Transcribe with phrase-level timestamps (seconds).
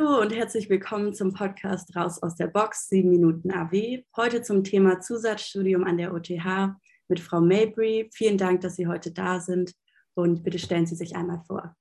[0.00, 4.02] Hallo und herzlich willkommen zum Podcast Raus aus der Box, 7 Minuten AW.
[4.16, 6.74] Heute zum Thema Zusatzstudium an der OTH
[7.08, 8.08] mit Frau Mabry.
[8.10, 9.74] Vielen Dank, dass Sie heute da sind
[10.14, 11.76] und bitte stellen Sie sich einmal vor.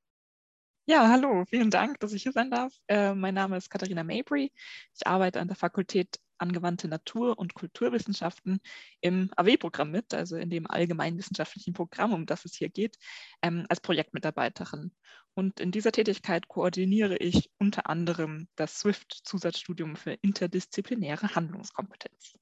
[0.85, 2.73] Ja, hallo, vielen Dank, dass ich hier sein darf.
[2.89, 4.51] Äh, mein Name ist Katharina Mabry.
[4.93, 8.59] Ich arbeite an der Fakultät Angewandte Natur- und Kulturwissenschaften
[9.01, 12.97] im AW-Programm mit, also in dem allgemeinwissenschaftlichen Programm, um das es hier geht,
[13.41, 14.91] ähm, als Projektmitarbeiterin.
[15.33, 22.33] Und in dieser Tätigkeit koordiniere ich unter anderem das SWIFT-Zusatzstudium für interdisziplinäre Handlungskompetenz.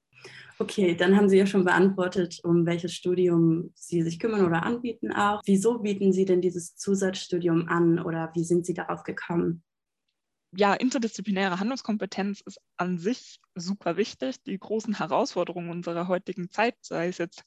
[0.58, 5.12] Okay, dann haben Sie ja schon beantwortet, um welches Studium Sie sich kümmern oder anbieten
[5.12, 5.40] auch.
[5.44, 9.62] Wieso bieten Sie denn dieses Zusatzstudium an oder wie sind Sie darauf gekommen?
[10.52, 14.42] Ja, interdisziplinäre Handlungskompetenz ist an sich super wichtig.
[14.44, 17.42] Die großen Herausforderungen unserer heutigen Zeit, sei es jetzt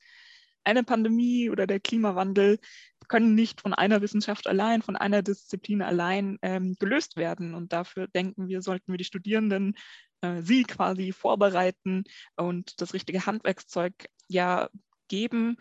[0.63, 2.59] eine Pandemie oder der Klimawandel,
[3.07, 7.55] können nicht von einer Wissenschaft allein, von einer Disziplin allein ähm, gelöst werden.
[7.55, 9.75] Und dafür denken wir, sollten wir die Studierenden
[10.21, 12.03] äh, sie quasi vorbereiten
[12.35, 13.93] und das richtige Handwerkszeug
[14.27, 14.69] ja
[15.07, 15.57] geben,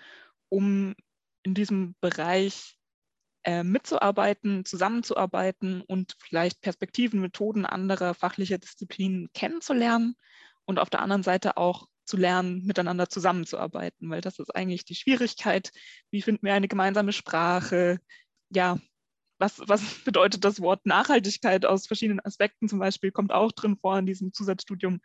[0.48, 0.94] um
[1.42, 2.78] in diesem Bereich
[3.44, 10.16] äh, mitzuarbeiten, zusammenzuarbeiten und vielleicht Perspektiven, Methoden anderer fachlicher Disziplinen kennenzulernen
[10.64, 14.94] und auf der anderen Seite auch zu lernen, miteinander zusammenzuarbeiten, weil das ist eigentlich die
[14.96, 15.70] Schwierigkeit.
[16.10, 18.00] Wie finden wir eine gemeinsame Sprache?
[18.50, 18.78] Ja,
[19.38, 23.98] was, was bedeutet das Wort Nachhaltigkeit aus verschiedenen Aspekten zum Beispiel, kommt auch drin vor
[23.98, 25.00] in diesem Zusatzstudium.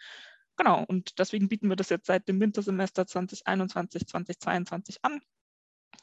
[0.58, 5.22] Genau, und deswegen bieten wir das jetzt seit dem Wintersemester 2021, 2022 an.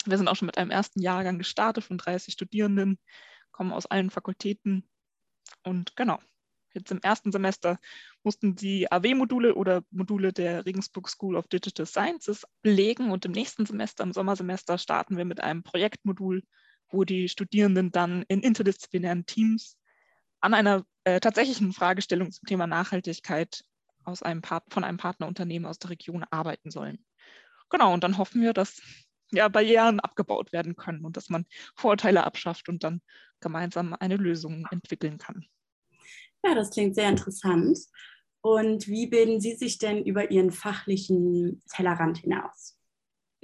[0.06, 2.98] Wir sind auch schon mit einem ersten Jahrgang gestartet von 30 Studierenden,
[3.50, 4.88] kommen aus allen Fakultäten.
[5.62, 6.18] Und genau,
[6.74, 7.78] jetzt im ersten Semester
[8.22, 13.10] mussten sie AW-Module oder Module der Regensburg School of Digital Sciences belegen.
[13.10, 16.42] Und im nächsten Semester, im Sommersemester, starten wir mit einem Projektmodul
[16.92, 19.78] wo die Studierenden dann in interdisziplinären Teams
[20.40, 23.64] an einer äh, tatsächlichen Fragestellung zum Thema Nachhaltigkeit
[24.04, 27.04] aus einem von einem Partnerunternehmen aus der Region arbeiten sollen.
[27.70, 28.82] Genau, und dann hoffen wir, dass
[29.32, 33.00] ja, Barrieren abgebaut werden können und dass man Vorurteile abschafft und dann
[33.40, 35.44] gemeinsam eine Lösung entwickeln kann.
[36.44, 37.78] Ja, das klingt sehr interessant.
[38.40, 42.76] Und wie bilden Sie sich denn über Ihren fachlichen Tellerrand hinaus?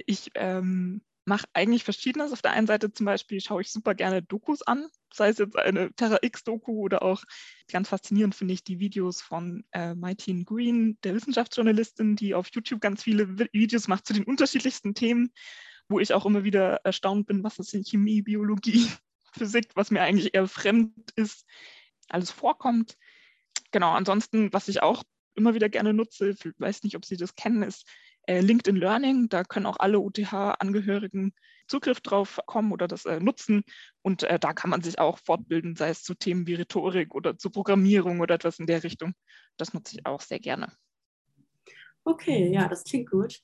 [0.05, 2.33] Ich ähm, mache eigentlich verschiedenes.
[2.33, 5.57] Auf der einen Seite zum Beispiel schaue ich super gerne Dokus an, sei es jetzt
[5.57, 7.23] eine Terra X-Doku oder auch
[7.71, 12.81] ganz faszinierend finde ich die Videos von äh, Martine Green, der Wissenschaftsjournalistin, die auf YouTube
[12.81, 15.31] ganz viele Videos macht zu den unterschiedlichsten Themen,
[15.89, 18.87] wo ich auch immer wieder erstaunt bin, was es in Chemie, Biologie,
[19.33, 21.45] Physik, was mir eigentlich eher fremd ist,
[22.07, 22.97] alles vorkommt.
[23.71, 25.03] Genau, ansonsten, was ich auch
[25.35, 27.87] immer wieder gerne nutze, weiß nicht, ob Sie das kennen, ist
[28.23, 29.29] äh, LinkedIn Learning.
[29.29, 31.33] Da können auch alle UTH-Angehörigen
[31.67, 33.63] Zugriff drauf kommen oder das äh, nutzen.
[34.01, 37.37] Und äh, da kann man sich auch fortbilden, sei es zu Themen wie Rhetorik oder
[37.37, 39.13] zu Programmierung oder etwas in der Richtung.
[39.57, 40.71] Das nutze ich auch sehr gerne.
[42.03, 43.39] Okay, ja, das klingt gut.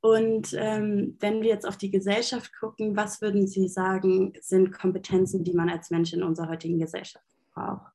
[0.00, 5.42] Und ähm, wenn wir jetzt auf die Gesellschaft gucken, was würden Sie sagen, sind Kompetenzen,
[5.42, 7.92] die man als Mensch in unserer heutigen Gesellschaft braucht?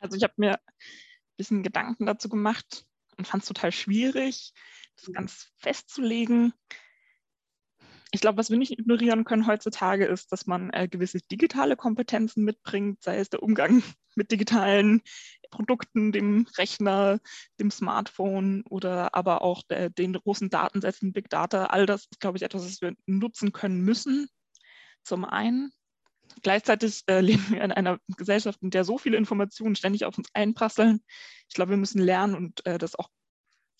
[0.00, 2.84] Also ich habe mir ein bisschen Gedanken dazu gemacht
[3.16, 4.52] und fand es total schwierig,
[4.96, 6.52] das ganz festzulegen.
[8.12, 12.44] Ich glaube, was wir nicht ignorieren können heutzutage ist, dass man äh, gewisse digitale Kompetenzen
[12.44, 13.82] mitbringt, sei es der Umgang
[14.14, 15.02] mit digitalen
[15.50, 17.18] Produkten, dem Rechner,
[17.60, 21.66] dem Smartphone oder aber auch der, den großen Datensätzen, Big Data.
[21.66, 24.28] All das ist, glaube ich, etwas, was wir nutzen können müssen.
[25.02, 25.72] Zum einen.
[26.42, 30.28] Gleichzeitig äh, leben wir in einer Gesellschaft, in der so viele Informationen ständig auf uns
[30.32, 31.00] einprasseln.
[31.48, 33.08] Ich glaube, wir müssen lernen und äh, das auch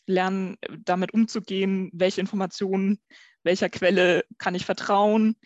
[0.07, 3.01] lernen, damit umzugehen, welche Informationen,
[3.43, 5.37] welcher Quelle kann ich vertrauen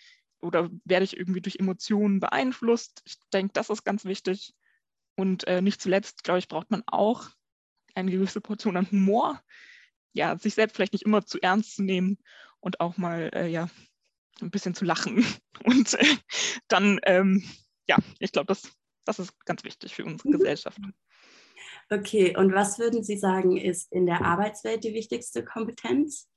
[0.41, 3.03] oder werde ich irgendwie durch Emotionen beeinflusst.
[3.05, 4.55] Ich denke, das ist ganz wichtig.
[5.17, 7.29] Und äh, nicht zuletzt, glaube ich, braucht man auch
[7.95, 9.43] eine gewisse Portion an Humor.
[10.13, 12.19] Ja, sich selbst vielleicht nicht immer zu ernst zu nehmen
[12.61, 13.69] und auch mal äh, ja,
[14.41, 15.25] ein bisschen zu lachen.
[15.65, 16.17] Und äh,
[16.69, 17.45] dann, ähm,
[17.87, 18.73] ja, ich glaube, das,
[19.05, 20.33] das ist ganz wichtig für unsere mhm.
[20.33, 20.79] Gesellschaft.
[21.93, 26.29] Okay, und was würden Sie sagen, ist in der Arbeitswelt die wichtigste Kompetenz?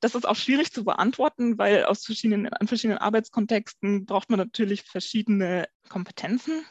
[0.00, 4.82] Das ist auch schwierig zu beantworten, weil aus verschiedenen, an verschiedenen Arbeitskontexten braucht man natürlich
[4.82, 6.64] verschiedene Kompetenzen.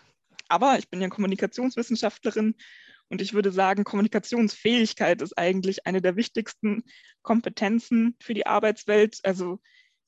[0.48, 2.56] Aber ich bin ja Kommunikationswissenschaftlerin
[3.10, 6.84] und ich würde sagen, Kommunikationsfähigkeit ist eigentlich eine der wichtigsten
[7.22, 9.20] Kompetenzen für die Arbeitswelt.
[9.24, 9.60] Also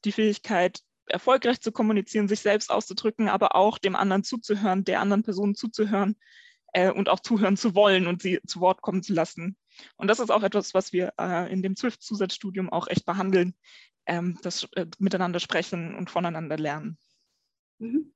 [0.05, 5.23] die Fähigkeit, erfolgreich zu kommunizieren, sich selbst auszudrücken, aber auch dem anderen zuzuhören, der anderen
[5.23, 6.17] Person zuzuhören
[6.73, 9.57] äh, und auch zuhören zu wollen und sie zu Wort kommen zu lassen.
[9.95, 13.55] Und das ist auch etwas, was wir äh, in dem ZWIFT-Zusatzstudium auch echt behandeln,
[14.05, 16.97] ähm, das äh, Miteinander sprechen und voneinander lernen.
[17.79, 18.13] Mhm.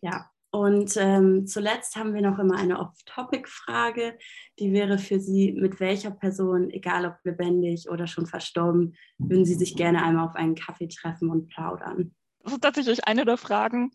[0.00, 4.18] Ja, Und ähm, zuletzt haben wir noch immer eine Off-Topic-Frage,
[4.58, 9.54] die wäre für Sie, mit welcher Person, egal ob lebendig oder schon verstorben, würden Sie
[9.54, 12.14] sich gerne einmal auf einen Kaffee treffen und plaudern?
[12.42, 13.92] Das ist tatsächlich eine der Fragen,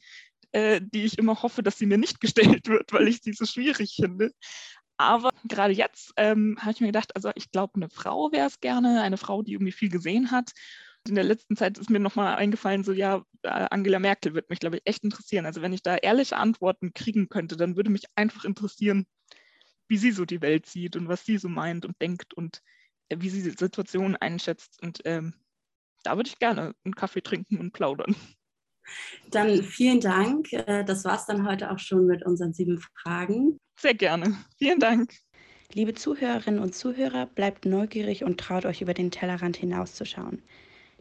[0.55, 3.45] äh, die ich immer hoffe, dass sie mir nicht gestellt wird, weil ich sie so
[3.45, 4.31] schwierig finde.
[4.97, 8.61] Aber gerade jetzt ähm, habe ich mir gedacht, also ich glaube, eine Frau wäre es
[8.61, 10.51] gerne, eine Frau, die irgendwie viel gesehen hat
[11.07, 14.59] in der letzten Zeit ist mir nochmal eingefallen, so ja, äh, Angela Merkel wird mich,
[14.59, 15.45] glaube ich, echt interessieren.
[15.45, 19.05] Also wenn ich da ehrliche Antworten kriegen könnte, dann würde mich einfach interessieren,
[19.87, 22.61] wie sie so die Welt sieht und was sie so meint und denkt und
[23.09, 24.81] äh, wie sie die Situation einschätzt.
[24.81, 25.35] Und ähm,
[26.03, 28.15] da würde ich gerne einen Kaffee trinken und plaudern.
[29.31, 30.51] Dann vielen Dank.
[30.53, 33.57] Äh, das war es dann heute auch schon mit unseren sieben Fragen.
[33.79, 34.37] Sehr gerne.
[34.57, 35.13] Vielen Dank.
[35.73, 40.41] Liebe Zuhörerinnen und Zuhörer, bleibt neugierig und traut euch über den Tellerrand hinauszuschauen.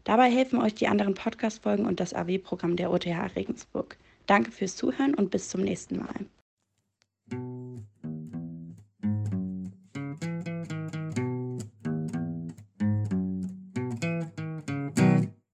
[0.05, 3.97] Dabei helfen euch die anderen Podcast-Folgen und das AW-Programm der OTH Regensburg.
[4.27, 6.27] Danke fürs Zuhören und bis zum nächsten Mal.